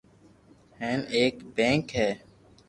ھين 0.79 0.99
اآڪ 1.17 1.35
بيٺڪ 1.55 1.87
ھي 1.97 2.09